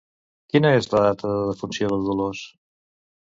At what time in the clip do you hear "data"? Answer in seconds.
1.03-1.29